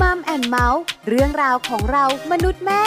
[0.00, 2.82] Mom and Mouth เรื่องราวของเรามนุษย์แม่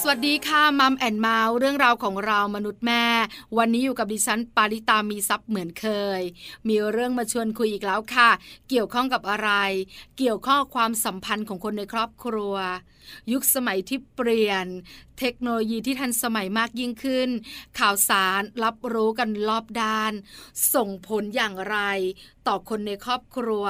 [0.00, 3.04] สวัสดีค่ะ Mom and Mouth เรื่องราวของเรามนุษย์แม่
[3.58, 5.86] วันนี้อยู่กับดิฉันปาลิตามีทรัพย์เหมือนเค
[6.18, 6.20] ย
[6.68, 8.30] มีเรื่องมาชวนคุยอีกแล้วค่ะ
[8.68, 9.50] เกี่ยวข้องกับอะไร
[10.18, 12.54] เกี่ยวข้องความสัมพันธ์ของคนในครอบครัว
[13.32, 14.66] ยุคสมัยที่เปลี่ยน
[15.22, 17.28] เทคโนโลยีที่ทันสมัยมากยิ่งขึ้น
[17.78, 20.12] ข่าวสารรับรู้กันรอบด้าน
[20.74, 21.78] ส่งผลอย่างไร
[22.46, 23.64] ต่อคนในครอบครัว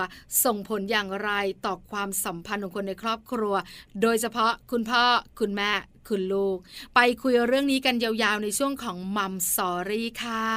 [0.44, 1.30] ส่งผลอย่างไร
[1.66, 3.54] ต่อความสัมพันธ์ของคนในครอบครัว
[4.02, 5.04] โดยเฉพาะคุณพ่อ
[5.40, 5.72] คุณแม่
[6.08, 6.58] คุณลูก
[6.94, 10.48] ไปคุยเรื่องนี้กันยาวๆในช่วงของ Mom Story ค่ะ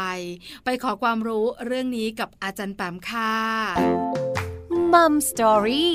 [0.64, 3.34] ไปขอความรู้เรื่องนี้กับอาจารย์แปมค่ะ
[4.92, 5.94] มัมสตอรี่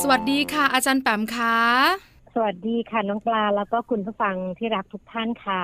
[0.00, 5.60] สวัสดีค่ะ อาจารย์แปมค่ะ สวัสดีค่ะน้องปลาแล้วก็คุณผู้ฟังที่รักทุกท่านค่ะ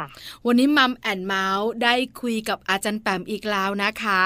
[0.47, 4.21] วันนี้มัมแอนเมาส์ได้คุยกับอาจารย์แปมอีกแล้วนะคะ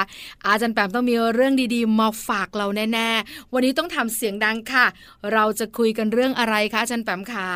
[0.47, 4.87] อาจารย์แปมต้องมีเรื่องดีๆมาฝากเราแน่ๆ วันนี้ต้องทำเสียงดังค่ะ
[5.33, 7.51] เราจะคุยกันเรื่องอะไรคะอาจารย์แปมคะ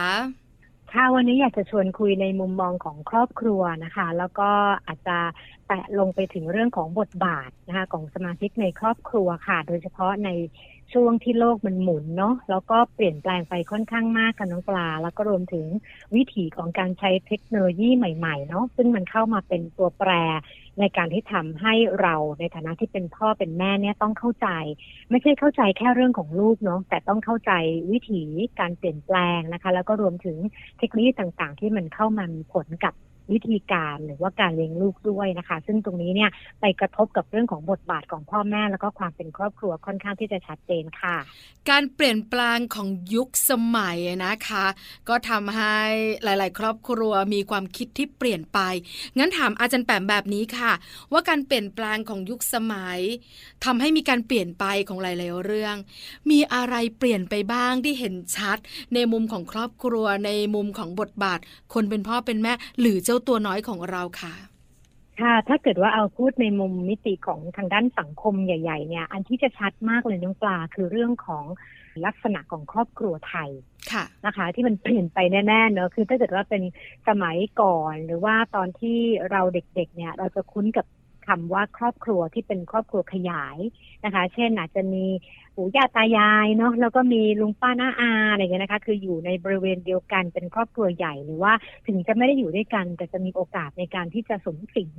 [0.93, 4.51] ค่ะวันนี้อยากจะชวนคุยในมุมมองของครอบครัวนะคะ แล้วก็
[4.87, 5.19] อาจจะ
[5.67, 10.29] แตะลงไปถึงเรื่องของบทบาทนะคะของสมาชิกในครอบครัวค่ะ โดยเฉพาะใน
[10.95, 15.67] ช่วงที่โลกมันหมุนเนาะแล้วก็เปลี่ยนแปลงไปค่อนข้างมากกันน้องปลา แล้วก็รวมถึง
[16.15, 20.11] วิถีของการใช้เทคโนโลยีใหม่ๆเนาะซึ่งมันเข้ามาเป็นตัวแปร
[20.81, 24.49] ในการที่ทำให้เราในฐานะที่เป็นพ่อเป็นแม่เนี่ยต้องเข้าใจ
[25.11, 27.53] ไม่ใช่เข้าใจแค่เรื่องของลูกเนาะแต่ต้องเข้าใจ
[27.91, 28.23] วิถี
[28.61, 30.37] การเปลี่ยนแปลงนะคะ แล้วก็รวมถึง
[30.79, 32.95] เทคโนโลยีต่างๆ ที่มันเข้ามามีผลกับ
[33.33, 36.31] วิธีการหรือว่าการเลี้ยงลูกด้วยนะคะ ซึ่งตรงนี้เนี่ย
[36.61, 41.17] ไปกระทบกับเรื่องของบทบาทของพ่อแม่แล้วก็ความเป็นครอบครัวค่อนข้างที่จะชัดเจนค่ะ
[41.71, 44.67] การเปลี่ยนแปลงของยุคสมัยนะคะ
[45.09, 45.79] ก็ทำให้
[46.25, 48.59] หลาย ๆ ครอบครัวมีความคิดที่เปลี่ยนไป
[49.19, 50.73] งั้นถามอาจารย์แปมแบบนี้ค่ะ
[51.13, 53.01] ว่าการเปลี่ยนแปลงของยุคสมัย
[53.65, 55.77] ทำให้มีการเปลี่ยนไปของหลาย ๆ เรื่อง
[56.31, 58.59] มีอะไรเปลี่ยนไปบ้างที่เห็นชัด
[58.95, 61.39] ในมุมของครอบครัวในมุมของบทบาท
[61.75, 64.35] คนเป็นพ่อเป็นแม่หรือเจ้าตัวน้อยของเราค่ะ
[65.21, 71.45] ค่ะ ถ้าเกิดว่าเอาพูดในมุมมิติของทางด้านสังคมใหญ่ ๆ เนี่ย อันที่จะชัดมากเลยน้องปลาคือเรื่องของ
[72.07, 73.51] ลักษณะของครอบครัวไทย
[73.93, 76.63] ค่ะนะคะ ที่มันเปลี่ยนไปแน่ๆเนอะคือถ้าเกิดว่าเป็น
[77.09, 78.99] สมัยก่อน หรือว่าตอนที่
[79.31, 80.87] เราเด็กๆ เนี่ย เราจะคุ้นกับ
[81.29, 83.59] คำว่าครอบครัวที่เป็นครอบครัวขยาย
[84.05, 85.05] นะคะ เช่นอาจจะมี
[85.57, 91.53] ปู่ย่าตายายเนาะแล้วก็มีลุงป้าน้าอาอะไรเงี้ยนะคะ คืออยู่ในบริเวณเดียวกันเป็นครอบครัวใหญ่หรือว่า
[91.87, 94.93] ถึงจะไม่ได้อยู่ด้วยกัน แต่จะมีโอกาสในการที่จะสมสิง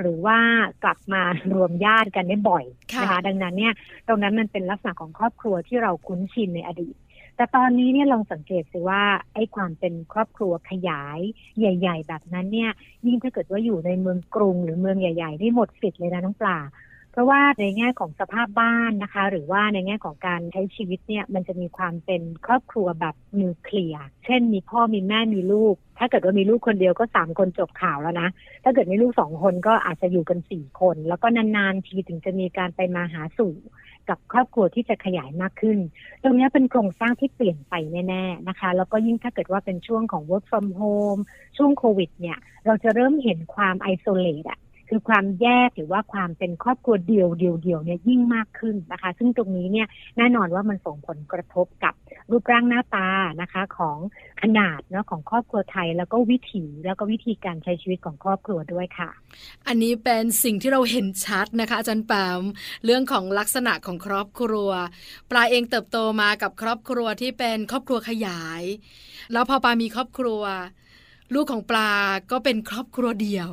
[0.00, 0.38] หรือว่า
[0.84, 1.22] กลับมา
[1.54, 2.64] รวมญาติกันได้บ่อย
[3.00, 3.72] นะคะ ดังนั้นเนี่ย
[4.08, 6.96] ตรงนั้นมันเป็นลักษณะของครอบครัวที่เราคุ้นชินในอดีต
[7.40, 9.02] แต่ตอนนี้เนี่ยลองสังเกตสิว่า
[9.34, 11.20] ไอ้ความเป็นครอบครัวขยาย
[11.58, 12.70] ใหญ่ ๆ แบบนั้นเนี่ย
[13.06, 16.58] ยิ่งถ้าเกิดว่าอยู่ในเมืองกรุง หรือเมืองใหญ่ๆนี่หมดสิทธิ์เลยนะน้องปลา
[17.12, 28.28] เพราะว่าในแง่ของสภาพบ้านนะคะ หรือว่าในแง่ของการใช้ชีวิตเนี่ยมันจะมีความเป็นครอบครัวแบบนิวเคลียร์เช่น มีพ่อมีแม่มีลูก ถ้าเกิดว่ามีลูกคนเดียวก็สามคนจบข่าวแล้วนะ
[28.64, 33.54] ถ้าเกิดมีลูกสองคนก็อาจจะอยู่กันสี่คน แล้วก็นานๆทีถึงจะมีการไปมาหาสู่
[34.10, 35.78] กับครอบครัวที่จะขยายมากขึ้น
[36.22, 37.74] ตรงนี้เป็นโครงสร้างที่เปลี่ยนไป
[38.08, 41.20] แน่ๆนะคะ แล้วก็ยิ่งถ้าเกิดว่าเป็นช่วงของ work from home
[41.56, 44.58] ช่วงโควิดเนี่ย เราจะเริ่มเห็นความ isolate อะ
[44.90, 51.94] คือความแยกหรือว่าความเป็นครอบครัวเดียวเดียวเดียวเนี่ยยิ่งมากขึ้นนะคะ ซึ่งตรงนี้เนี่ยแน่นอนว่ามันส่งผลกระทบกับ
[52.30, 53.08] รูปร่างหน้าตา
[53.40, 53.98] นะคะของ
[54.42, 59.10] ขนาดเนาะของครอบครัวไทย แล้วก็วิถีแล้วก็วิธีการใช้ชีวิตของครอบครัวด้วยค่ะ
[59.66, 62.42] อันนี้เป็นสิ่งที่เราเห็นชัดนะคะ อาจารย์แปม
[62.84, 64.70] เรื่องของลักษณะของครอบครัว
[65.30, 68.62] ปลาเองเติบโตมากับครอบครัวที่เป็นครอบครัวขยาย
[69.32, 70.42] แล้วพอปลามีครอบครัว
[71.34, 71.92] ลูกของปลา
[72.30, 73.50] ก็เป็นครอบครัวเดียว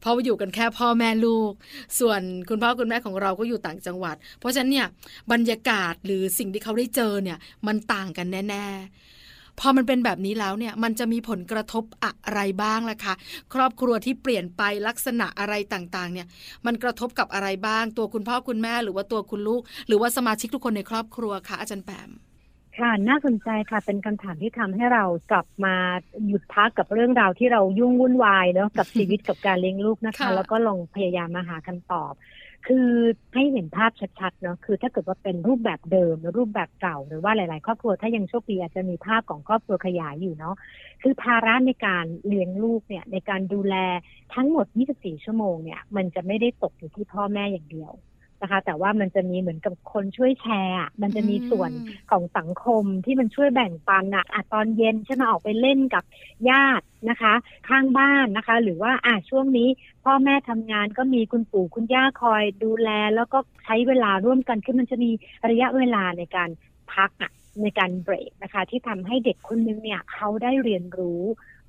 [0.00, 1.52] เพราะว่าอยู่กันแค่พ่อแม่ลูก
[1.98, 4.86] ส่วนคุณพ่อคุณแม่ของเราก็อยู่ต่างจังหวัด เพราะฉะนั้นเนี่ย
[5.32, 13.14] บรรยากาศหรือสิ่งที่เขาได้เจอเนี่ยมันต่างกันแน่ ๆ พอมันเป็นแบบนี้แล้วเนี่ยมันจะมีผลกระทบอะไรบ้างล่ะคะ
[13.54, 16.26] ครอบครัวที่เปลี่ยนไปลักษณะอะไรต่างๆ เนี่ย
[16.66, 22.10] มันกระทบกับอะไรบ้าง ตัวคุณพ่อคุณแม่หรือว่าตัวคุณลูก หรือว่าสมาชิกทุกคนในครอบครัวคะอาจารย์แปม
[22.80, 25.74] ค่ะน่าสนใจค่ะเป็นคำถามที่ทำให้เรากลับมา
[26.26, 32.12] หยุดพักกับเรื่องราวที่เรายุ่งวุ่นวายเนาะกับชีวิตกับการเลี้ยงลูกนะคะ แล้วก็ลองพยายามมาหาคำตอบ
[32.66, 32.88] คือ
[33.34, 33.90] ให้เห็นภาพ
[34.20, 40.54] ชัดๆเนาะคือถ้าเกิดว่าเป็นรูปแบบเดิมหรือรูปแบบเก่าหรือว่าหลาย ๆ ครอบครัวถ้ายังโชคดีอาจจะมีภาพของครอบครัวขยายอยู่เนาะ
[41.02, 43.74] คือภาระในการเลี้ยงลูกเนี่ยในการดูแล
[44.34, 47.92] ทั้งหมด 24 ชั่วโมงเนี่ยมันจะไม่ได้ตกอยู่ที่พ่อแม่อย่างเดียว
[48.42, 51.70] นะคะ แต่ว่ามันจะมีเหมือนกับคนช่วยแชร์ มันจะมีส่วน
[52.10, 56.04] ของสังคมที่มันช่วยแบ่งปันอะอะตอนเย็นใช่ไหมออกไปเล่นกับ
[56.50, 57.34] ญาตินะคะ
[57.68, 59.68] ข้างบ้านนะคะ หรือว่าอะช่วงนี้
[60.04, 65.10] พ่อแม่ทำงานก็มีคุณปู่คุณย่าคอยดูแล แล้วก็ใช้เวลาร่วมกันคือมันจะมี
[65.50, 66.50] ระยะเวลาในการ
[66.94, 67.30] พักอะ
[67.62, 71.22] ในการเบรกนะคะ ที่ทำให้เด็กคนนึงเนี่ยเขาได้เรียนรู้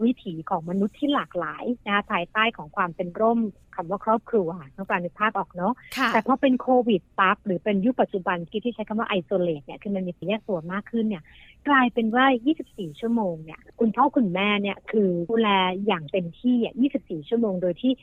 [0.04, 3.40] วิถีของมนุษย์ที่หลากหลายนะคะภายใต้ของความเป็นร่ม
[3.76, 4.48] คำว่าครอบครัว
[4.78, 5.74] ต้องการนึกภาพออกเนาะ
[6.14, 11.24] แต่พอเป็นโควิดปั๊บหรือเป็นยุคปัจจุบันที่ใช้คำว่าไอโซเลตเนี่ยคือมันมีแยกตัวมากขึ้นเนี่ย
[11.68, 12.26] กลายเป็นว่า
[12.64, 15.50] 24 ชั่วโมงเนี่ยคุณพ่อคุณแม่เนี่ยคือดูแล
[15.88, 17.94] อย่างเต็มที่อะ24 ชั่วโมงโดยที่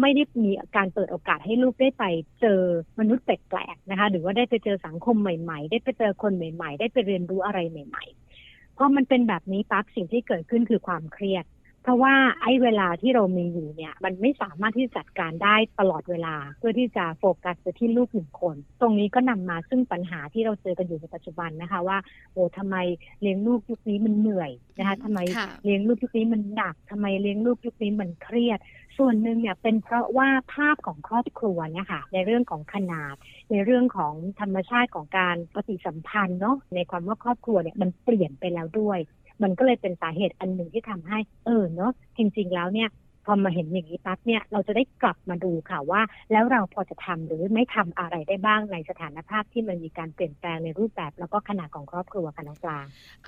[0.00, 2.04] ไม่ได้มีการเปิดโอกาสให้ลูกได้ไป
[2.40, 2.60] เจอ
[2.98, 8.04] มนุษย์แปลกๆนะคะ หรือว่าได้ไปเจอสังคมใหม่ๆ ได้ไปเจอคนใหม่ ๆ ได้ไปเรียนรู้อะไรใหม่
[8.40, 11.44] ๆ พอมันเป็นแบบนี้ปั๊บสิ่งที่เกิดขึ้นคือความเครียด
[11.86, 21.98] เพราะว่าไอ้เวลาที่เรามีอยู่เนี่ย มันไม่สามารถที่จะจัดการได้ตลอดเวลา เพื่อที่จะโฟกัสไปที่ลูกหนึ่งคน ตรงนี้ก็นำมาซึ่งปัญหาที่เราเจอกันอยู่ในปัจจุบันนะคะว่า
[22.32, 22.76] โอ้ทำไม
[23.20, 25.18] เลี้ยงลูกยุคนี้มันเหนื่อยนะคะทำไม
[25.64, 28.58] เลี้ยงลูกยุคนี้มันหนักทำไมเลี้ยงลูกยุคนี้มันเครียด
[28.98, 33.14] ส่วนหนึ่งเนี่ยเป็นเพราะว่าภาพของครอบครัวเนี่ยค่ะในเรื่องของขนาด
[33.50, 38.98] ในเรื่องของธรรมชาติของการปฏิสัมพันธ์เนาะในความว่าครอบครัวเนี่ยมันเปลี่ยนไปแล้วด้วย
[39.42, 42.90] มันก็เลยเป็นสาเหตุอันหนึ่งที่ทำให้ เออเนาะจริงๆแล้วเนี่ย
[43.26, 46.00] พอมาเห็นอย่างนี้ปั๊บเนี่ยเราจะได้กลับมาดูค่ะว่า
[46.32, 52.78] แล้วเราพอจะทำหรือไม่ทำอะไรได้บ้างในสถานภาพที่มันมีการเปลี่ยนแปลงในรูปแบบ แล้วก็ขนาดของครอบครัวค่ะน้องปลา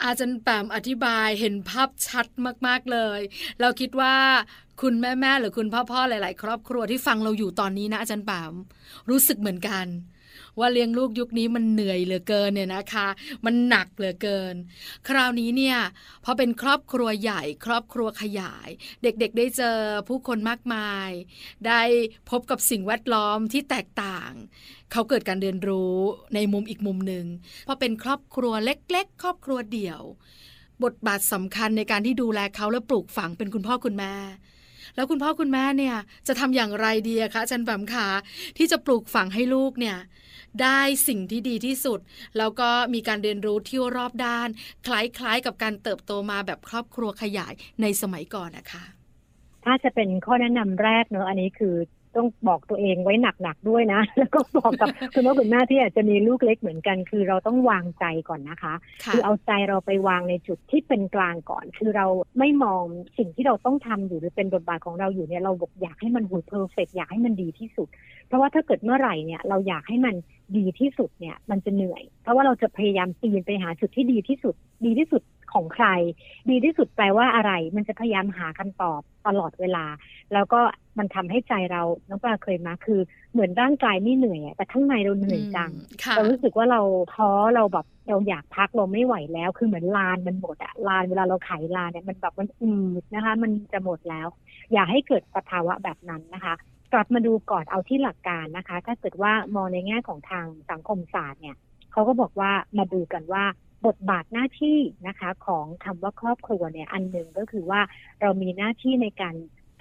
[0.03, 2.27] อาจารย์แปมอธิบายเห็นภาพชัด
[2.67, 3.21] มากๆเลย
[3.61, 4.15] เราคิดว่า
[4.83, 8.53] คุณแม่ๆหรือคุณพ่อๆหลาย ๆ ครอบครัวที่ฟังเราอยู่ตอนนี้นะอาจารย์แปม
[9.11, 9.87] รู้สึกเหมือนกัน
[10.58, 13.08] ว่าเลี้ยงลูกยุคนี้มันเหนื่อยเหลือเกินเนี่ยนะคะ
[13.44, 14.55] มันหนักเหลือเกิน
[15.08, 15.79] คราวนี้เนี่ย
[16.25, 18.69] พอเป็นครอบครัวใหญ่ ครอบครัวขยาย
[19.02, 21.11] เด็กๆได้เจอผู้คนมากมาย
[21.67, 21.82] ได้
[22.31, 24.32] พบกับสิ่งแวดล้อมที่แตกต่าง
[24.93, 25.96] เขาเกิดการเรียนรู้
[26.35, 27.26] ในมุมอีกมุมหนึ่ง
[27.67, 30.02] พอเป็นครอบครัวเล็ก ๆ ครอบครัวเดี่ยว
[30.85, 34.14] บทบาทสำคัญในการที่ดูแลเขาและปลูกฝังเป็นคุณพ่อคุณแม่
[34.94, 35.96] แล้วคุณพ่อคุณแม่เนี่ย
[36.26, 38.06] จะทำอย่างไรดีคะอาจารย์แปมขา
[38.58, 39.96] ที่จะปลูกฝังให้ลูกเนี่ย
[40.63, 42.01] ได้สิ่งที่ดีที่สุด
[42.39, 44.49] แล้วก็มีการเรียนรู้ที่รอบด้าน
[44.87, 47.53] คล้ายๆ กับการเติบโตมาแบบครอบครัวขยาย
[47.83, 48.85] ในสมัยก่อนนะคะ
[49.65, 51.75] ถ้าจะเป็นข้อแนะนำแรกเนอะอันนี้คือ
[52.19, 58.75] ต้องบอกตัวเองไว้หนักๆด้วยนะ แล้วก็บอกกับคุณพ่อคุณแม่ที่อาจจะมีลูกเล็กเหมือนกัน คือเราต้องวางใจก่อนนะคะ
[59.12, 62.06] คือเอาใจเราไปวางในจุดที่เป็นกลางก่อน คือเรา
[62.38, 62.85] ไม่มอง
[63.19, 67.88] สิ่งที่เราต้องทำอยู่หรือเป็นบทบาทของเราอยู่เนี่ยเราบอกอยากให้มันหุ่นเพอร์เฟกอยากให้มันดีที่สุด
[68.26, 70.14] เพราะว่าถ้าเกิดเมื่อไหร่เนี่ยเราอยากให้มัน
[70.56, 74.55] ดีที่สุดเนี่ยมันจะเหนื่อย เพราะว่าเราจะพยายามปีนไปหาจุดที่ดีที่สุด
[74.87, 75.23] ดีที่สุด
[75.53, 75.87] ของใคร
[76.50, 79.85] ดีที่สุดแปลว่าอะไร มันจะพยายามหาคำตอบตลอดเวลา
[80.33, 80.61] แล้วก็
[80.99, 83.00] มันทำให้ใจเราน้องปลาเคยมาคือ
[83.33, 85.71] เหมือนร่างกายไม่เหนื่อยแต่ข้างในเราเหนื่อยจัง
[86.17, 86.81] เรารู้สึกว่าเรา
[87.14, 94.26] ท้อเราแบบเราอยากพักเราไม่ไหวแล้ว คือเหมือนลานมันหมดอะลานเวลาเราไขลานเนี่ยมันแบบมันอืดนะคะ มันจะหมดแล้ว
[94.73, 96.55] อย่าให้เกิดสภาวะแบบนั้นนะคะ
[96.93, 101.57] กลับมาดูก่อนเอาที่หลักการนะคะ ถ้าเกิดว่ามองในแง่ของทางสังคมศาสตร์เนี่ย
[101.93, 103.45] เขาก็บอกว่ามาดูกันว่า
[103.87, 107.80] บทบาทหน้าที่นะคะของคำว่าครอบครัวเนี่ยอันหนึ่งก็คือว่า
[108.20, 109.35] เรามีหน้าที่ในการ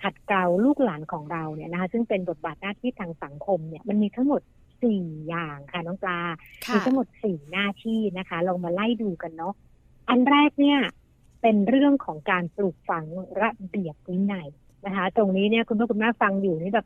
[0.03, 4.41] ขัดเกลาลูกหลานของเราเนี่ยนะคะซึ่งเป็นบทบาทหน้าที่ทางสังคมเนี่ยมันมีทั้งหมด
[4.83, 6.19] สี่อย่างค่ะน้องปลา
[6.73, 9.53] มีทั้งหมดสี่หน้าที่นะคะเรามาไล่ดูกันเนาะ
[10.09, 10.79] อันแรกเนี่ย
[11.41, 13.05] เป็นเรื่องของการปลูกฝัง
[13.41, 14.49] ระเบียบวินัย
[14.85, 16.85] นะคะ ตรงนี้เนี่ยคุณพ่อคุณแม่ฟังอยู่นี่แบบ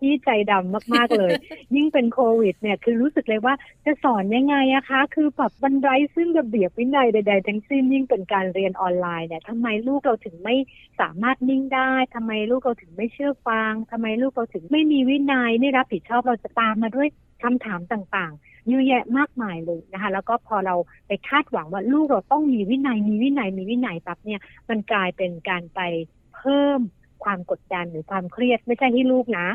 [0.00, 1.30] ที่ใจดำมากๆเลย
[1.74, 3.54] ยิ่งเป็นโควิด เนี่ยคือรู้สึกเลยว่า
[3.84, 10.56] จะสอนยังไงอะคะ คือแบบบันไดซึ่งระเบียบวินัยใด ๆ ทั้งสิ้นยิ่งเป็นการเรียนออนไลน์เนี่ยทำไมลูกเราถึงไม่
[11.00, 17.08] สามารถนิ่งได้ทำไมลูกเราถึงไม่เชื่อฟังทำไมลูกเราถึงไม่มีวินัยไม่รับผิดชอบเราจะตามมาด้วย
[17.42, 20.74] คำถามต่างๆเยอะแยะมากมายเลยนะคะ แล้วก็พอเรา
[21.06, 25.80] ไปคาดหวังว่าลูกเราต้องมีวินัยมีวินัยมีวินัยปั๊บเนี่ย มันกลายเป็นการไป
[26.36, 26.80] เพิ่ม
[27.24, 29.46] ความกดดันหรือความเครียดไม่ใช่ให้ลูกนะ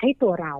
[0.00, 0.54] ให้ตัวเรา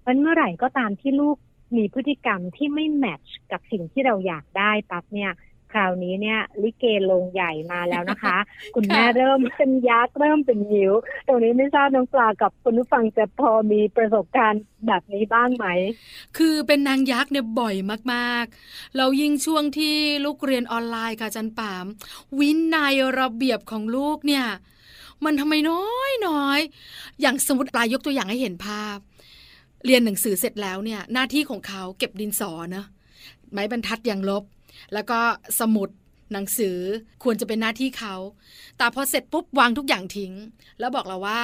[0.00, 1.36] เพราะเมื่อไหร่ก็ตามที่ลูก
[1.76, 5.32] มีพฤติกรรมที่ไม่แมทช์กับสิ่งที่เราอยากได้ปั๊บเนี่ย
[5.72, 8.36] คราวนี้เนี่ย ลิเกลงใหญ่มาแล้วนะคะ
[8.74, 10.92] คุณแม่เริ่มเป็นยักษ์เริ่มเป็นยิว
[11.26, 15.66] ตรงนี้ไม่ทราบน้องปลากับคุณผู้ฟังจะพอมีประสบการณ์แบบนี้บ้างไหม
[16.38, 17.76] คือเป็นนางยักษ์เนี่ยบ่อย
[18.14, 21.86] มากๆ เรายิ่งช่วงที่ลูกเรียนออนไลน์ค่ะจันปาม
[22.38, 24.46] วินัยระเบียบของลูกเนี่ย
[25.24, 26.60] มันทำไมน้อยน้อย
[27.20, 28.96] อย่างสมมติปลายยกตัวอย่างให้เห็นภาพ
[29.84, 32.86] เรียนหนังสือเสร็จแล้วเนี่ย หน้าที่ของเขาเก็บดินสอเนะ
[33.52, 34.44] ไม้บรรทัดอย่างลบ
[34.94, 35.18] แล้วก็
[35.60, 35.88] สมุด
[36.32, 36.78] หนังสือ
[37.22, 38.14] ควรจะเป็นหน้าที่เขา
[38.78, 40.32] แต่พอเสร็จปุ๊บวางทุกอย่างทิ้ง
[40.78, 41.42] แล้วบอกเราว่า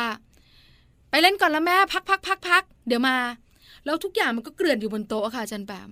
[1.11, 3.17] ไปเล่นก่อนละแม่พักพักพักพักเดี๋ยวมา
[3.85, 5.91] แล้วทุกอย่างมันก็เกลื่อนอยู่บนโต๊ะค่ะอาจันแปม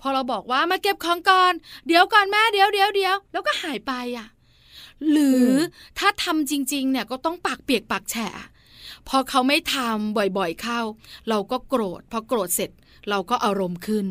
[0.00, 1.52] พอเราบอกว่ามาเก็บของก่อน
[1.86, 4.26] เดี๋ยวก่อนแม่เดี๋ยวเดี๋ยวเดี๋ยวแล้วก็หายไปอะ
[5.10, 5.46] หรือ
[5.98, 8.28] ถ้าทำจริงๆเนี่ยก็ต้องปากเปียกปากแฉะ
[9.08, 10.80] พอเขาไม่ทำบ่อยๆเข้า
[11.28, 12.70] เราก็โกรธพอโกรธเสร็จ
[13.10, 14.06] เราก็อารมณ์ขึ้น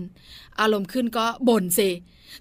[0.61, 1.89] อารมณ์ขึ้นก็บ่นสิ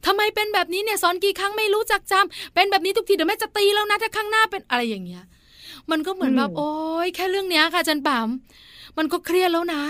[0.07, 5.25] ทำไมเป็นแบบนี้เนี่ยสอนกี่ครั้งไม่รู้จักจำเป็นแบบนี้ทุกทีเดี๋ยวแม่จะตีแล้วนะถ้าข้างหน้าเป็นอะไรอย่างเงี้ย
[5.91, 6.73] มันก็เหมือนแบบโอ้
[7.07, 8.29] ยแค่เรื่องเนี้ยค่ะจันปาม
[8.99, 9.83] มันก็เครียดแล้วนะ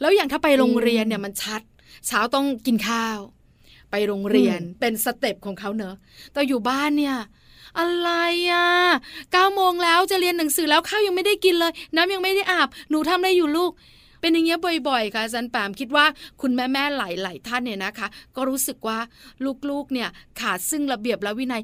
[0.00, 1.62] แล้วอย่างถ้าไปโรงเรียนเนี่ยมันชัด
[2.06, 3.18] เช้าต้องกินข้าว
[3.90, 5.94] ไปโรงเรียนเป็น step ของเขาเนอะ
[6.32, 7.16] แต่อยู่บ้านเนี่ย
[7.78, 8.10] อะไร
[8.50, 8.66] อะ
[9.32, 13.72] เก้าโมงแล้วจะเรียนหนังสือแล้วข้าวยังไม่ได้กินเลย น้ำยังไม่ได้อาบ หนูทำอะไรอยู่ลูก
[14.20, 14.58] เป็นอย่างเงี้ย
[14.88, 16.04] บ่อย ๆ ค่ะอาจารย์ปามคิดว่า
[16.40, 18.98] คุณแม่ๆหลายๆท่านเนี่ยนะคะ ก็รู้สึกว่า
[19.70, 20.08] ลูกๆ เนี่ย
[20.40, 21.62] ขาดซึ่งระเบียบและวินัย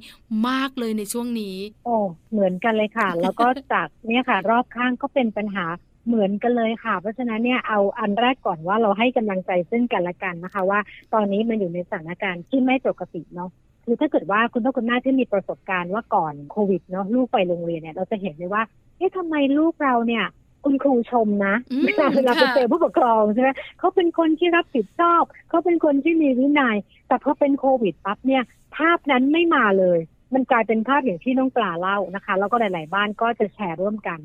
[0.49, 1.97] มากเลยในช่วงนี้โอ้
[2.33, 5.65] เหมือนกันเลยค่ะ แล้วก็จากเนี่ยค่ะ รอบข้างก็เป็นปัญหา
[6.07, 10.81] เหมือนกันเลยค่ะ เพราะฉะนั้นเนี่ยเอาอันแรกก่อนว่าเราให้กำลังใจซึ่งกันและกันนะคะ ว่า
[11.15, 13.51] ตอนนี้มันอยู่ในสถานการณ์ที่ไม่ปกติเนาะ
[13.85, 18.63] คือถ้าเกิดว่าคุณพ่อคุณแม่ที่มีประสบการณ์ว่าก่อนโควิดเนาะลูกไปโรงเรียนเนี่ยเราจะเห็นเลยว่า
[18.99, 20.25] เอ๊ะทำไมลูกเราเนี่ย
[20.65, 26.77] คุณครูชมนะอืมเวลาเวลาไปค่ะเจอผู้ปกครองใช่ไหมเขาเป็นคนที่รับผิดชอบเขาเป็นคนที่มีวินัย
[27.09, 28.43] แต่พอเป็นโควิดปั๊บเนี่ย
[28.77, 29.99] ภาพนั้นไม่มาเลย
[30.35, 34.19] มันกลายเป็นภาพอย่างที่น้องปลาเล่านะคะ แล้วก็หลาย ๆ บ้านก็จะแชร์ร่วมกัน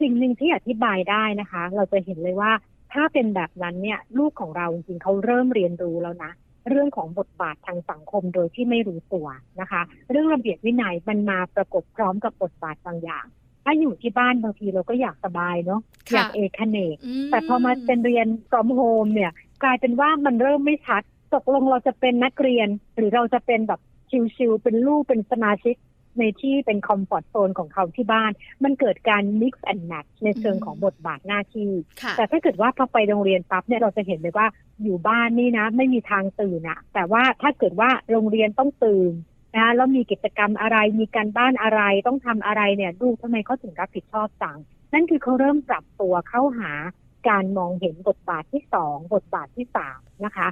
[0.00, 2.52] สิ่งหนึ่งที่อธิบายได้นะคะ เราจะเห็นเลยว่า
[2.92, 6.30] ถ้าเป็นแบบนั้นเนี่ย ลูกของเราจริงๆเขาเริ่มเรียนรู้แล้วนะ
[6.68, 9.26] เรื่องของบทบาททางสังคมโดยที่ไม่รู้ตัว
[9.60, 13.26] นะคะ เรื่องระเบียบวินัยมันมาประกบพร้อมกับบทบาทบางอย่าง
[13.64, 15.80] ถ้าอยู่ที่บ้านบางทีเราก็อยากสบายเนาะ
[16.12, 21.02] อยากเอกเนกมแต่พอมาเป็นเรียน from home เนี่ย กลายเป็นว่ามันเริ่มไม่ชัด
[21.34, 23.80] ตกลงเราจะเป็นนักเรียน หรือเราจะเป็นแบบ
[24.36, 25.76] ชิวๆเป็นลูกเป็นสมาชิก
[26.18, 28.30] ในที่เป็นคอมฟอร์ตโซนของเขาที่บ้าน
[28.64, 31.70] มันเกิดการ mix and match ในเชิงของบทบาทหน้าที่
[32.02, 34.46] ค่ะแต่ถ้าเกิดว่าพอไปโรงเรียนปั๊บเนี่ยเราจะเห็นเลยว่า
[34.82, 39.12] อยู่บ้านนี่นะ ไม่มีทางตื่นอะแต่ว่าถ้าเกิดว่าโรงเรียนต้องตื่น
[39.56, 44.58] นะแล้วมีกิจกรรมอะไรมีการบ้านอะไรต้องทำอะไรเนี่ยลูกทำไมเขาถึงรับผิดชอบจัง
[44.92, 46.72] นั่นคือเขาเริ่มปรับตัวเข้าหา
[47.28, 50.48] การมองเห็นบทบาทที่สองบทบาทที่สามนะคะ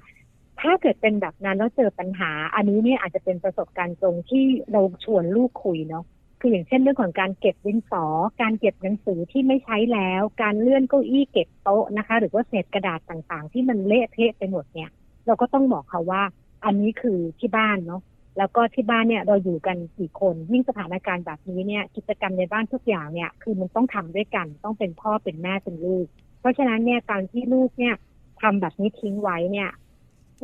[0.60, 6.04] ถ้าเกิดเป็นแบบนั้นแล้วเจอปัญหา อันนี้เนี่ยอาจจะเป็นประสบการณ์ตรงที่เราชวนลูกคุยเนาะ
[6.40, 8.04] คืออย่างเช่นเรื่องของการเก็บดินสอ
[8.42, 14.90] การเก็บหนังสือที่ไม่ใช้แล้ว การเลื่อนเก้าอี้เก็บโต๊ะนะคะ หรือว่าเศษกระดาษต่างๆ ที่มันเละเทะไปหมดเนี่ย
[15.26, 16.22] เราก็ต้องบอกเขาว่า
[16.64, 18.02] อันนี้คือที่บ้านเนาะ
[18.38, 26.06] แล้วก็ที่บ้านเนี่ยเราอยู่กันกี่คนยิ่งสถานการณ์แบบนี้เนี่ย กิจกรรมในบ้านทุกอย่างเนี่ยคือมันต้องทำด้วยกัน ต้องเป็นพ่อเป็นแม่เป็นลูก
[26.40, 27.94] เพราะฉะนั้นเนี่ยการที่ลูกเนี่ย
[28.42, 29.70] ทำแบบนี้ทิ้งไว้เนี่ย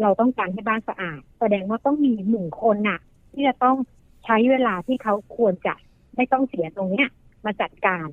[0.00, 3.00] เราต้องการให้บ้านสะอาด แสดงว่าต้องมีหนึ่งคนน่ะ
[3.32, 3.76] ที่จะต้อง
[4.24, 5.74] ใช้เวลาที่เขาควรจะ
[6.16, 7.08] ไม่ต้องเสียตรงเนี้ย
[7.44, 8.08] มาจัดการ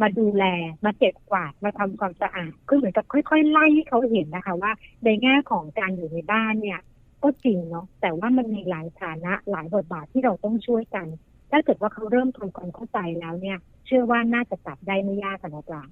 [0.00, 0.44] มาดูแล
[0.84, 4.72] มาเก็บกวาดมาทำความสะอาดคือเหมือนกับค่อยๆไล่ให้เขาเห็นนะคะ ว่า
[5.04, 6.80] ในแง่ของการอยู่ในบ้านเนี่ย
[7.22, 11.06] ก็จริงเนาะแต่ว่ามันมีหลายฐานะหลายบทบาทที่เราต้องช่วยกัน
[11.50, 15.82] ถ้าเกิดว่าเขาเริ่มทำความเข้าใจแล้วเนี่ย เชื่อว่าน่าจะจับได้ไม่ยากค่ะนะจ๊ะ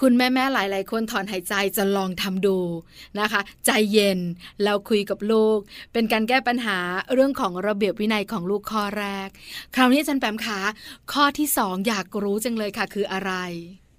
[0.00, 2.58] คุณแม่ๆหลาย ๆ คนถอนหายใจจะลองทำดู
[3.20, 4.18] นะคะ ใจเย็น
[4.62, 5.58] แล้วคุยกับลูก
[5.92, 6.78] เป็นการแก้ปัญหา
[7.14, 9.28] เรื่องของระเบียบวินัยของลูกข้อแรก
[9.74, 10.58] คราวนี้อาจันแปมขา
[11.12, 13.32] ข้อที่สองอยากรู้จังเลยค่ะ คืออะไร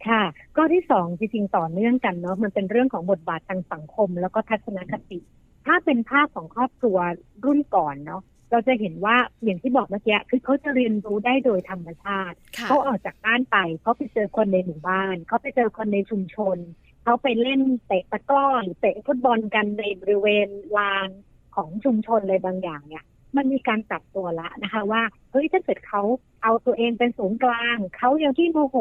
[0.08, 0.24] ค่ะ
[0.58, 5.20] ก็ที่สองจริงๆต่อเนื่องกันเนาะมันเป็นเรื่องของบทบาททางสังคม แล้วก็ทัศนคติ
[5.66, 6.98] ถ้าเป็นภาพของครอบครัว
[7.46, 8.22] รุ่นก่อนเนาะ
[8.52, 16.58] เราจะเห็นว่าอย่างที่บอกเมื่อกี้คือเขาจะเรียนรู้ได้โดยธรรมชาติค่ะเขาออกจากบ้านไปเขาไปเจอคนในหมู่บ้าน เขาไปเจอคนในชุมชน
[17.04, 20.48] เขาไปเล่นเตะตะกร้อหรือเตะฟุตบอลกันในบริเวณ
[20.78, 21.10] ลาน
[21.56, 23.04] ของชุมชนอะไรบางอย่างเนี่ย
[23.38, 26.04] มันมีการปรับตัวละนะคะ ว่าเฮ้ยถ้าเกิดเขา
[26.44, 28.78] เอาตัวเองเป็นศูนย์กลาง เขายังที่โมโห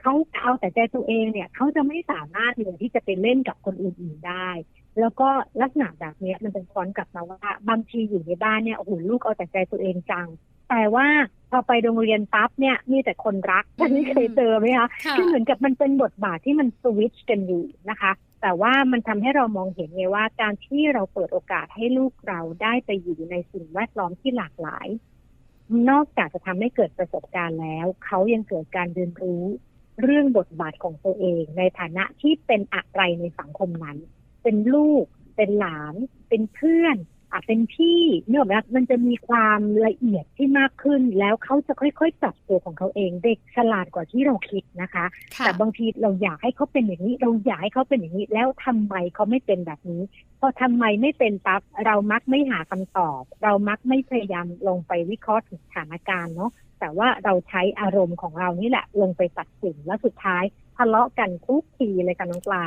[0.00, 4.48] เขาเอาแต่ใจตัวเองเนี่ยเขาจะไม่สามารถเลยที่จะไปเล่นกับคนอื่นๆได้
[5.00, 5.28] แล้วก็
[5.60, 10.28] ลักษณะแบบเนี้ยมันเป็นซ้อนกลับมาว่าบางทีอยู่ในบ้านเนี่ยโอ้โหลูกเอาแต่ใจตัวเองจัง
[10.70, 11.06] แต่ว่า
[11.50, 24.86] พอไปโรงเรียนปั๊บเนี่ยมีแต่คนรักท่านนี้เคยเจอไหมคะค่ะคือเหมือนกับมันเป็นบทบาทที่มันสวิตช์กันอยู่นะคะ แต่ว่ามันทำให้เรามองเห็นไงว่าการที่เราเปิดโอกาสให้ลูกเราได้ไปอยู่ในสิ่งแวดล้อมที่หลากหลาย
[25.90, 29.42] นอกจากจะทำให้เกิดประสบการณ์แล้ว เขายังเกิดการเรียนรู้
[30.02, 33.98] เรื่องบทบาทของตัวเอง ในฐานะที่เป็นอะไรในสังคมนั้น
[34.44, 35.04] เป็นลูก
[35.36, 35.94] เป็นหลาน
[36.28, 36.96] เป็นเพื่อน
[37.34, 45.04] อาจเป็นพี่เนื่องจากมันจะมีความละเอียดที่มากขึ้น แล้วเขาจะค่อยๆปรับตัวของเขาเอง เด็กฉลาดกว่าที่เราคิดนะคะ
[45.36, 50.02] ค่ะแต่บางทีเราอยากให้เขาเป็นอย่างนี้ เราอยากให้เขาเป็นอย่างนี้ แล้วทำไมเขาไม่เป็นแบบนี้
[50.40, 60.44] พอทำไมไม่เป็นปั๊บเรามักไม่หาคำตอบ เรามักไม่พยายามลงไปวิเคราะห์ถึงสถานการณ์เนาะแต่ว่าเราใช้อารมณ์ของเรานี่แหละลงไปตัดสินแล้วสุดท้าย
[60.76, 62.64] ทะเลาะกันทุกทีเลยค่ะน้องปลา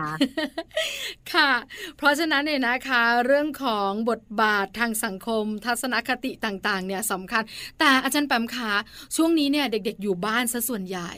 [1.33, 1.51] ค่ะ
[1.97, 7.43] เพราะฉะนั้นเนี่ยนะคะ เรื่องของบทบาททางสังคม ทัศนคติต่างๆ เนี่ยสำคัญ
[7.79, 8.73] แต่อาจารย์แปมคะ
[9.15, 11.11] ช่วงนี้เนี่ยเด็กๆ อยู่บ้านซะส่วนใหญ่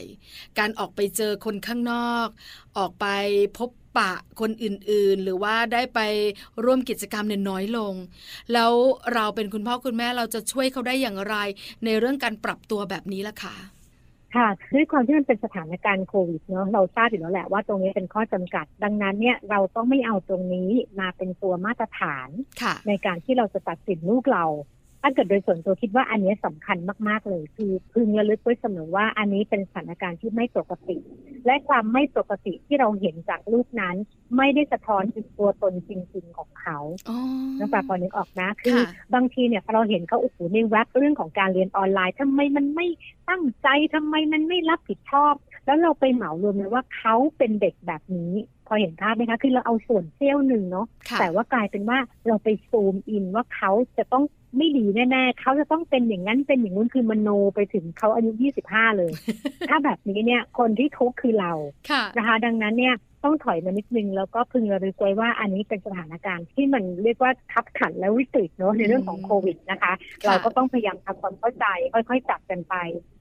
[0.58, 2.28] การออกไปเจอคนข้างนอก
[2.78, 3.06] ออกไป
[3.58, 6.00] พบปะคนอื่นๆ หรือว่าได้ไป
[6.64, 7.94] ร่วมกิจกรรมเนี่ยน้อยลง
[8.52, 8.72] แล้ว
[9.14, 11.36] เราเป็นคุณพ่อคุณแม่เราจะช่วยเขาได้อย่างไร
[11.84, 13.56] ในเรื่องการปรับตัวแบบนี้ล่ะค่ะ
[14.36, 20.70] ค่ะด้วยความที่มันเป็นสถานการณ์โควิดเนาะเราทราบอยู่แล้วแหละว่าตรงนี้เป็นข้อจำกัด ดังนั้นเนี่ยเราต้องไม่เอาตรงนี้
[21.00, 22.28] มาเป็นตัวมาตรฐาน
[22.62, 24.44] ค่ะในการที่เราจะตัดสินลูกเรา
[25.02, 26.78] ถ้าเกิดโดยส่วนตัวคิดว่าอันนี้สำคัญ
[27.08, 30.96] มากๆเลย คือพึงระลึกไว้เสมอว่าอันนี้เป็นสถานการณ์ที่ไม่ปกติ
[31.46, 33.96] และความไม่ปกติที่เราเห็นจากลูกนั้น
[34.36, 36.78] ไม่ได้สะท้อนถึงตัวตนจริงๆของเขา
[37.08, 37.18] อ๋อ
[37.58, 42.86] น้องปลาพอนึกออกนะคือค่ะบางทีเนี่ยพอเราเห็นเขาโอ้โหในแว็บเรื่องของการเรียนออนไลน์ทำไมมันไม่
[43.28, 45.34] ตั้งใจทำไมมันไม่รับผิดชอบ
[45.66, 48.32] แล้วเราไปเหมารวมเลยว่าเขาเป็นเด็กแบบนี้
[48.72, 54.24] พอเห็นภาพไหมคะ คือเราเอาส่วนเสี้ยวหนึ่งเนาะค่ะแต่ว่ากลายเป็นว่าเราไปซูมอินว่าเขาจะต้อง
[54.56, 58.30] ไม่ดีแน่ๆเขาจะต้องเป็นอย่างนั้นเป็นอย่างนู้นคือมโนไปถึงเขาอายุ
[58.64, 59.12] 25 เลย
[59.68, 61.52] ถ้าแบบนี้เนี่ย คนที่ทุกข์คือเรา
[61.90, 69.92] ค่ะนะคะ ดังนั้นเนี่ย ต้องถอยมานิดนึงแล้วก็พึงระลึกไว้ว่าอันนี้เป็นสถานการณ์ที่มันเรียกว่าคับขันและวิกฤตเนอะในเรื่องของโควิดนะคะ
[70.24, 72.74] ค่ะเราก็ต้องพยายามทำความเข้าใจ ค่อยๆจับกันไป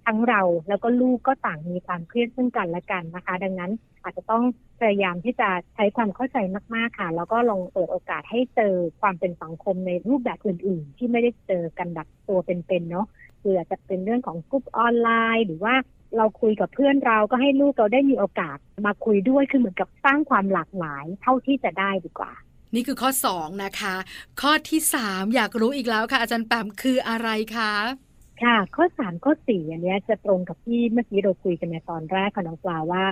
[0.06, 3.72] ทั้งเราแล้วก็ลูกก็ต่างมีความเครียดซึ่งกันและกันนะคะ ดังนั้น
[4.04, 4.44] อาจจะต้อง
[4.80, 6.38] พยายามที่จะใช้ความเข้าใจ
[6.76, 13.08] มากๆค่ะ แล้วก็ลองเปิดโอกาสให้เจอความเป็นสังคมในรูปแบบอื่น ๆ ที่ไม่ได้เจอกันแบบตัวเป็นๆเนาะ
[13.42, 15.76] คืออาจจะเป็นเรื่องของกลุ่มออนไลน์ หรือว่า
[16.18, 22.34] เราคุยกับเพื่อนเราก็ให้ลูกเราได้มีโอกาสมาคุยด้วยคือเหมือนกับสร้างความหลากหลายเท่าที่จะได้ดีกว่า
[22.76, 23.96] นี่คือข้อ 2 นะคะ
[24.42, 27.74] ข้อที่ 3 อยากรู้อีกแล้วค่ะ อาจารย์แปมคืออะไรคะ
[28.44, 33.04] ค่ะ ข้อสามข้อสี่อันเนี้ยจะตรงกับที่เมื่อกี้เราคุยกันในตอนแรกค่ะน้องปลาว่า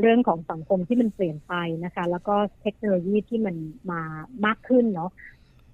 [0.00, 3.56] เรื่องของสังคมที่มันเปลี่ยนไปนะคะ แล้วก็เทคโนโลยีที่มัน
[3.90, 4.02] มา
[4.46, 5.10] มากขึ้นเนาะ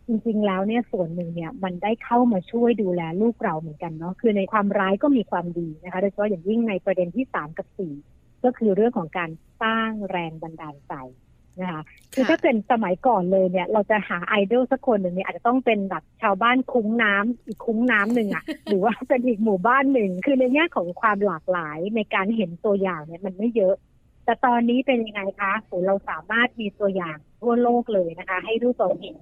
[0.06, 7.94] จริงๆ แล้วเนี่ยส่วนหนึ่งเนี่ยมันได้เข้ามาช่วยดูแลลูกเราเหมือนกันเนาะคือในความร้ายก็มีความดีนะคะโดยเฉพาะอย่างยิ่งในประเด็นที่สามกับสี่
[8.44, 9.30] ก็คือเรื่องของการ
[9.62, 10.94] สร้างแรงบันดาลใจ
[11.60, 11.82] นะคะ
[12.14, 23.74] คือถ้าเป็นสมัยก่อนเลยเนี่ย เราจะหาไอดอลสักคนหนึ่งเนี่ยอาจจะต้องเป็นแบบชาวบ้านคุ้งน้ำอีกคุ้งน้ำหนึ่งอะหรือว่าเป็นอีกหมู่บ้านหนึ่ง คือในแง่ของความหลากหลายในการเห็นตัวอย่างเนี่ยมันไม่เยอะ
[24.24, 29.16] แต่ตอนนี้เป็นยังไงคะโหเราสามารถมีตัวอย่างทั่วโลกเลยนะคะ ให้รูปเราเห็น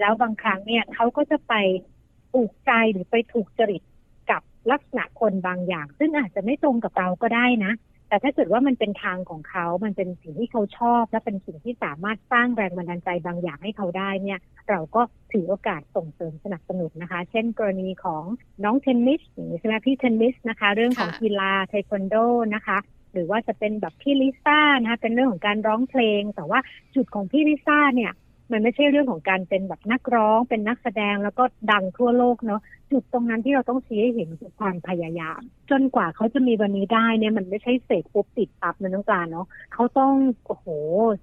[0.00, 1.54] แล้วบางครั้งเนี่ยเขาก็จะไป
[2.32, 3.82] ถูกใจหรือไปถูกจริต
[4.30, 7.72] กับลักษณะคนบางอย่าง ซึ่งอาจจะไม่ตรงกับเราก็ได้นะ
[8.08, 14.38] แต่ถ้าเกิดว่ามันเป็นทางของเขา มันเป็นสิ่งที่เขาชอบ และเป็นสิ่งที่สามารถสร้างแรงบันดาลใจบางอย่างให้เขาได้เนี่ย
[14.70, 15.02] เราก็
[15.32, 18.24] ถือโอกาสส่งเสริมสนับสนุนนะคะ เช่น กรณีของ
[18.64, 22.16] น้องเทนนิสอย่างนี้ใช่ไหมพี่เทนนิสนะคะ เรื่องของค่ะกีฬาเทควันโด
[22.54, 22.78] นะคะ
[23.12, 26.60] หรือว่าจะเป็นแบบพี่ลิซ่านะคะเป็นเรื่องของการร้องเพลง แต่ว่า
[26.94, 28.12] จุดของพี่ลิซ่าเนี่ย
[28.52, 40.14] มันไม่ใช่เรื่องของการเป็นแบบนักร้อง เป็นนักแสดงแล้วก็ดังทั่วโลกเนาะจุดตรงนั้นที่เราต้องชี้ให้เห็นคือความพยายาม จนกว่าเขาจะมีวันนี้ได้เนี่ยมันไม่ใช่เสร็จปุ๊บติดปั๊บนะน้องปลาเนาะเขาต้อง
[40.46, 40.66] โอ้โห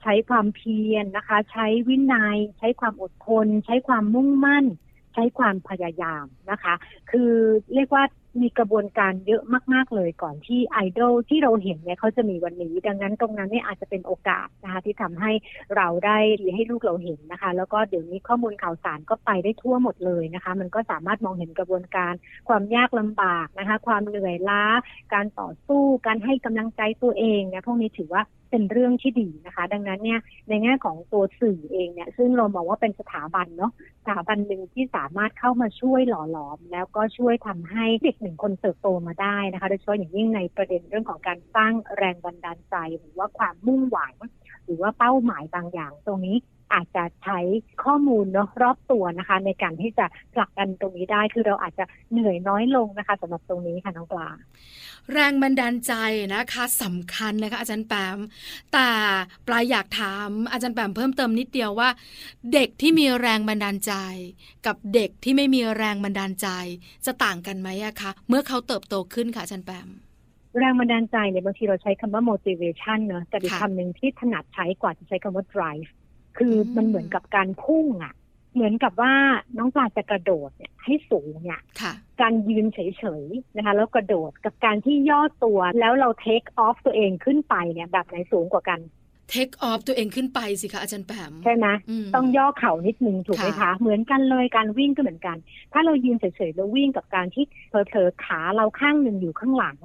[0.01, 4.65] ใช้ความเพียรนะคะ ใช้วินัย ใช้ความอดทน ใช้ความมุ่งมั่น
[5.13, 6.73] ใช้ความพยายามนะคะ
[7.11, 7.31] คือ
[7.73, 8.03] เรียกว่า
[8.39, 9.41] มีกระบวนการเยอะ
[9.73, 15.31] มาก ๆ เลยก่อนที่ไอดอลที่เราเห็นเนี่ยเขาจะมีวันนี้ ดังนั้นตรงนั้นเนี่ยอาจจะเป็นโอกาสนะคะที่ทำให้
[15.75, 16.17] เราได้
[16.55, 22.13] ให้ลูกเราเห็นนะคะ แล้วก็เดี๋ยวนี้ข้อมูลข่าวสารก็ไปได้ทั่วหมดเลยนะคะ มันก็สามารถมองเห็นกระบวนการ
[22.49, 24.63] ความยากลำบากนะคะ ความเหนื่อยล้า
[25.13, 44.13] การต่อสู้การให้กำลังใจตัวเองเนี่ยพวกนี้ถือว่าเป็นเรื่องที่ดีนะคะ ดังนั้นเนี่ยในแง่ของตัวสื่อเองเนี่ยซึ่งเรามองว่าเป็นสถาบันเนาะสถาบันหนึ่งที่สามารถเข้ามาช่วยหล่อหลอม แล้วก็ช่วยทำให้เด็กหนึ่งคนเติบโตมาได้นะคะ โดยเฉพาะอย่างยิ่งในประเด็นเรื่องของการสร้างแรงบันดาลใจ หรือว่าความมุ่งหวัง
[44.63, 46.37] หรือว่าเป้าหมายบางอย่าง ตรงนี้
[46.73, 47.39] อาจจะใช้
[47.83, 54.29] ข้อมูลเนาะรอบตัวนะคะ ในการที่จะผลักดันตรงนี้ได้คือเราอาจจะเหนื่อยน้อยลงนะคะสำหรับตรงนี้ค่ะน้องปลา
[55.13, 55.93] แรงบันดาลใจ
[56.33, 58.17] นะคะสำคัญนะคะ อาจารย์แปม
[58.73, 58.89] แต่
[59.47, 61.89] ปลายอยากถามอาจารย์แปมเพิ่มเติมนิดเดียวว่า
[62.53, 63.93] เด็กที่มีแรงบันดาลใจ
[64.65, 66.47] กับเด็กที่ไม่มีแรงบันดาลใจ
[67.05, 69.87] จะต่างกันไหมอะคะเมื่อเขาเติบโตขึ้นค่ะอาจารย์แปม
[70.59, 75.89] แรงบันดาลใจเนี่ยบางทีเราใช้คำว่า motivation เนอะแต่อีกค่ะคำหนึ่งที่ถนัดใช้กว่าจะใช้คำว่า drive
[76.37, 78.13] คืออมมันเหมือนกับการพุ่งอะ่ะ
[78.53, 79.13] เหมือนกับว่า
[79.57, 88.79] น้องปลาจะกระโดดเนี่ยให้สูงเนี่ยค่ะการยืนเฉยๆนะคะ แล้วกระโดดกับการที่ย่อตัวแล้วเรา take off ตัวเองขึ้นไปเนี่ยแบบไหนสูงกว่ากัน
[89.33, 91.67] take off ตัวเองขึ้นไปสิคะอาจารย์แปมใช่ไหม
[92.03, 95.37] มต้องย่อเข่านิดนึงถูกไหมค่ะคะ เหมือนกันเลยการวิ่งก็เหมือนกัน
[95.73, 99.77] ถ้าเรายืนเฉยๆแล้ววิ่งกับการที่เผลอๆขาเราข้างหนึ่งอยู่ข้างหลัง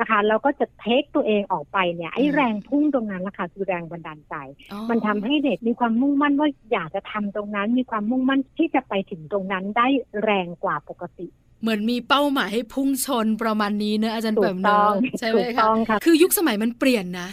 [0.00, 4.34] นะคะเราก็จะเทคตัวเองออกไปเนี่ยไอ้แรงพุ่งตรงนั้นละค่ะคือแรงบันดาลใจ
[4.72, 9.86] อ๋อมันทำให้เด็กมีความมุ่งมั่นว่าอยากจะทำตรงนั้น มีความมุ่งมั่นที่จะไปถึงตรงนั้นได้
[10.22, 11.26] แรงกว่าปกติ
[11.62, 17.28] เหมือนมีเป้าหมายให้พุ่งชนประมาณนี้เนอะอาจารย์ถูแปกมต้เนออะงใช่ไหมถูกคะต้องค่ะคือยุคสมัยมันเปลี่ยนนะ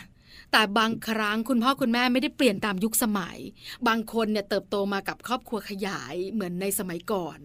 [0.51, 3.37] แต่บางครั้งคุณพ่อคุณแม่ไม่ได้เปลี่ยนตามยุคสมัย
[3.87, 7.37] บางคนเนี่ยเติบโตมากับครอบครัวขยายเหมือนในสมัยก่อน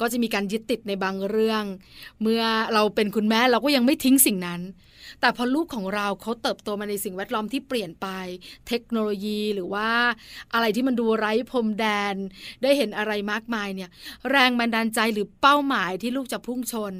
[0.00, 1.64] ก็จะมีการยึดติดในบางเรื่อง
[2.22, 2.42] เมื่อ
[2.74, 4.60] เราเป็นคุณแม่เราก็ยังไม่ทิ้งสิ่งนั้น
[5.20, 8.08] แต่พอลูกของเราเขาเติบโตมาในสิ่งแวดล้อมที่เปลี่ยนไป
[8.68, 9.88] เทคโนโลยีหรือว่า
[10.54, 12.14] อะไรที่มันดูไร้พรมแดน
[12.62, 13.90] ได้เห็นอะไรมากมายเนี่ย
[14.30, 16.94] แรงบันดาลใจหรือเป้าหมายที่ลูกจะพุ่งชน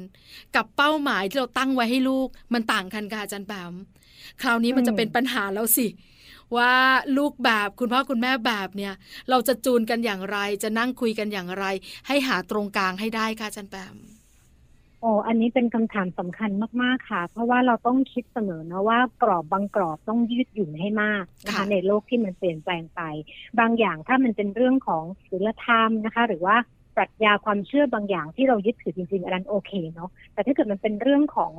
[0.55, 3.73] กับเป้าหมายที่เราตั้งไว้ให้ลูกมันต่างกันค่ะอาจารย์แปม
[4.41, 5.87] คราวนี้มันจะเป็นปัญหาแล้วสิ
[6.57, 6.73] ว่า
[7.17, 8.93] ลูกแบบคุณพ่อคุณแม่แบบเนี่ย
[9.29, 11.65] เราจะจูนกันอย่างไรจะนั่งคุยกันอย่างไร
[12.07, 13.95] ให้หาตรงกลางให้ได้ค่ะอาจารย์แปม
[15.05, 23.01] โอ้อันนี้เป็นคำถามสำคัญมาก ๆ ค่ะ เพราะว่าเราต้องคิดเสมอนะว่ากรอบบางกรอบต้องยืดหยุ่นให้มากนะคะค่ะในโลกที่มันเปลี่ยนแปลงไป
[23.59, 26.55] บางอย่างถ้ามันเป็นเรื่องของศีลธรรมนะคะ หรือว่า
[26.95, 31.53] ปรัชญาความเชื่อบางอย่างที่เรายึดถือจริง ๆ อันนั้นโอเคเนาะแต่ถ้าเกิดมันเป็นเรื่องของ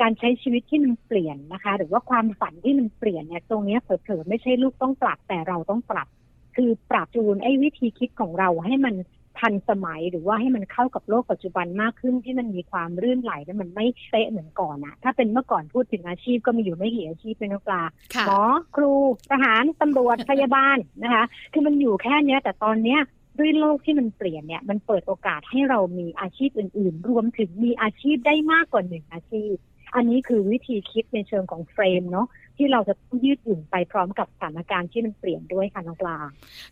[0.00, 6.08] การใช้ชีวิตที่มันเปลี่ยนนะคะ หรือว่าความฝันที่มันเปลี่ยนเนี่ยตรงเนี้ยเผลอๆไม่ใช่ลูกต้องปรับแต่เราต้องปรับ
[6.56, 8.94] คือปรับจูนไอ้วิธีคิดของเราให้มัน
[9.40, 17.82] ทันสมัยหรือว่าให้มันเข้ากับโลกปัจจุบันมากขึ้นที่มันมีความรื่นไหลและมันไม่เป๊ะเหมือนก่อนอะถ้าเป็นเมื่อก่อนพูดถึงอาชีพก็มีอยู่ไม่กี่อาชีพเป็นนักปลา
[18.14, 18.40] ค่ะหมอ
[18.76, 18.92] ครู
[19.30, 23.00] ทหารตำรวจพยาบาลนะคะ คือมันอยู่แค่เนี้ยแต่ตอนเนี้ย
[23.38, 29.54] ด้วยโลกที่มันเปลี่ยนเนี่ยมันเปิดโอกาสให้เรามีอาชีพอื่น ๆ รวมถึงมีอาชีพได้มากกว่าหนึ่งอาชีพ
[29.94, 32.26] อันนี้คือวิธีคิดในเชิงของเฟรมเนาะ
[32.56, 36.18] ที่เราจะต้องยืดหยุ่นไปพร้อมกับสถานการณ์ที่มันเปลี่ยนด้วยค่ะน้องปลา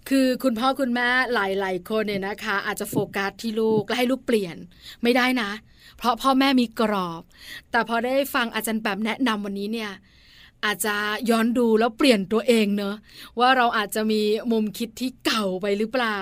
[0.09, 4.57] คือคุณพ่อคุณแม่หลาย ๆ คนเนี่ยนะคะ อาจจะโฟกัสที่ลูกและให้ลูกเปลี่ยน
[5.03, 5.51] ไม่ได้นะ
[5.99, 7.23] เพราะพ่อแม่มีกรอบ
[7.71, 9.91] แต่พอได้ฟังอาจารย์แบบแนะนำวันนี้เนี่ย
[10.65, 10.95] อาจจะ
[11.31, 12.97] ย้อนดูแล้วเปลี่ยนตัวเองเนอะ
[13.39, 16.21] ว่าเราอาจจะมีมุมคิดที่เก่าไปหรือเปล่า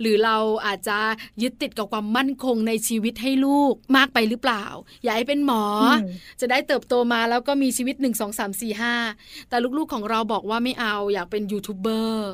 [0.00, 0.98] หรือเราอาจจะ
[1.42, 4.64] ยึดติดกับความมั่นคงในชีวิตให้ลูกมากไปหรือเปล่า
[5.02, 5.98] อยากให้เป็นหมออม
[6.40, 12.32] จะได้เติบโตมาแล้วก็มีชีวิต 1 2 3 4 5 แต่ลูกๆของเราบอกว่าไม่เอาอยากเป็นยูทูบเบอร์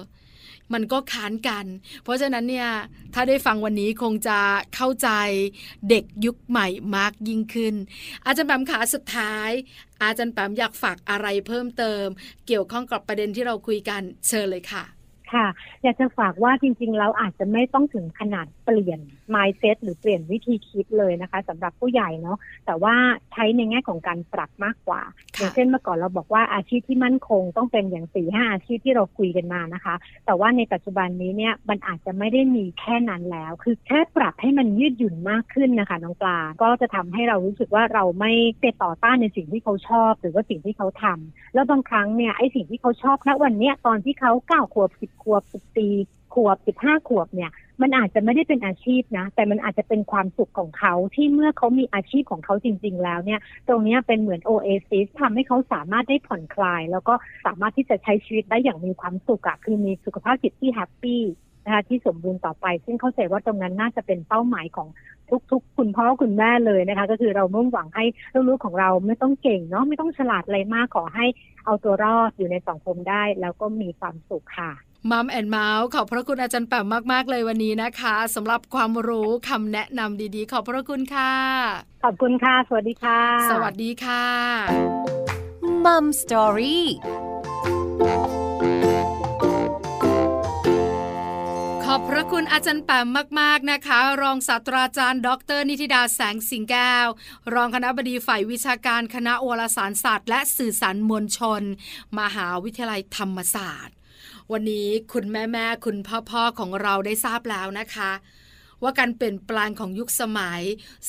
[0.73, 1.65] มันก็ค้านกัน
[2.03, 2.69] เพราะฉะนั้นเนี่ย
[3.15, 4.39] ถ้าได้ฟังวันนี้คงจะ
[4.75, 5.09] เข้าใจ
[5.89, 7.75] เด็กยุคใหม่มากยิ่งขึ้น
[8.25, 9.51] อาจารย์แปมขาสุดท้าย
[10.03, 12.07] อาจารย์แปมอยากฝากอะไรเพิ่มเติม
[12.47, 14.85] เกี่ยวข้องกับประเด็นที่เราคุยกันเชิญเลยค่ะ
[15.33, 15.47] ค่ะ
[15.83, 19.01] อยากจะฝากว่าจริง ๆ เราอาจจะไม่ต้องถึงขนาดเปลี่ยน
[19.35, 22.95] mindset หรือเปลี่ยนวิธีคิดเลยนะคะสำหรับผู้ใหญ่เนาะแต่ว่า
[23.33, 25.03] ใช้ในแง่ของการปรับมากกว่า
[25.37, 29.95] ค่ะอย่างเช่นเมื่อก่อนเราบอกว่าอาชีพที่มั่นคงต้องเป็นอย่างสี่ห้าอาชีพที่เราคุยกันมานะคะ
[30.27, 45.89] แต่ว่าในปัจจุบันนี้เนี่ยมันอาจจะไม่ได้มีแค่นั้นแล้ว คือแค่ปรับให้มันยืดหยุ่นมากขึ้นนะคะน้องปลาก็จะทำให้เรารู้สึกว่าเราไม่ไปต่อต้านในสิ่งที่เขาชอบ หรือว่าสิ่งที่เขาทำแล้วบางครั้งเนี่ยไอ้สิ่งที่เขาชอบณวันเนี้ยตอนที่เขาเก้าขวบสิบขวบสิบปี
[46.35, 47.51] ขวบสิบห้าขวบเนี่ย
[47.83, 57.15] มันอาจจะไม่ได้เป็นอาชีพนะ แต่มันอาจจะเป็นความสุขของเขาที่เมื่อเขามีอาชีพของเขาจริง ๆ แล้วเนี่ย ตรงนี้เป็นเหมือนโอเอซิสทำให้เขาสามารถได้ผ่อนคลาย แล้วก็
[57.47, 61.23] สามารถที่จะใช้ชีวิตได้อย่างมีความสุขอะคือมีสุขภาพจิตที่แฮปปี้
[61.65, 64.89] นะคะที่สมบูรณ์ต่อไป ซึ่งเข้าใจว่าตรงนั้นน่าจะเป็นเป้าหมายของ
[65.51, 68.05] ทุก ๆ คุณพ่อคุณแม่เลยนะคะ ก็คือเรามุ่งหวังให้
[68.49, 71.27] ลูกๆของเราไม่ต้องเก่งเนาะไม่ต้องฉลาดอะไรมากขอให้
[71.65, 74.73] เอาตัวรอดอยู่ในสังคมได้ แล้วก็มีความสุขค่ะ
[75.11, 81.33] มัมแอนเมาส์ขอบพระคุณอาจารย์แปมมาก ๆ เลยวันนี้นะคะสำหรับความรู้คำแนะนำดีๆ ขอบพระคุณค่ะ
[82.05, 84.25] ขอบคุณค่ะ สวัสดีค่ะ สวัสดีค่ะ
[85.85, 86.87] มัมสตอรี่
[91.85, 93.09] ขอบพระคุณอาจารย์แปม
[93.41, 97.07] มาก ๆ นะคะ รองศาสตราจารย์ ดร นิติดาแสงสิงแก้ว
[97.55, 101.63] รองคณะบดีฝ่ายวิชาการคณะวารสารศาสตร์ และสื่อสารมวลชน
[102.19, 103.98] มหาวิทยาลัยธรรมศาสตร์
[104.53, 108.11] วันนี้คุณแม่แม่คุณพ่อพ่อของเราได้ทราบแล้วนะคะ
[108.83, 110.63] ว่าการเปลี่ยนแปลงของยุคสมัย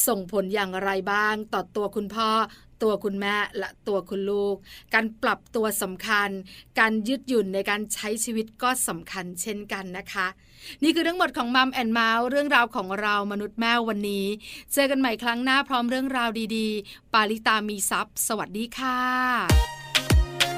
[0.08, 2.30] ส่งผลอย่างไรบ้างต่อตัวคุณพ่อ
[2.84, 4.56] ตัวคุณแม่และตัวคุณลูก
[4.94, 6.30] การปรับตัวสำคัญ
[6.80, 10.28] การยืดหยุ่นในการใช้ชีวิตก็สำคัญเช่นกันนะคะ
[10.84, 14.26] นี่คือทั้งหมดของ Mom and Mouth เรื่องราวของเรามนุษย์แม่วันนี้
[14.74, 19.79] เจอกันใหม่ครั้งหน้าพร้อมเรื่องราวดีๆ ปาลิตามีทรัพย์สวัสดีค่ะ